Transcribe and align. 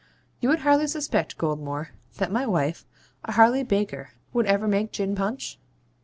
'You 0.39 0.49
would 0.49 0.61
hardly 0.61 0.87
suspect, 0.87 1.37
Goldmore, 1.37 1.89
that 2.17 2.31
my 2.31 2.43
wife, 2.47 2.87
a 3.23 3.33
Harley 3.33 3.61
Baker, 3.61 4.13
would 4.33 4.47
ever 4.47 4.67
make 4.67 4.91
gin 4.91 5.13
punch? 5.13 5.59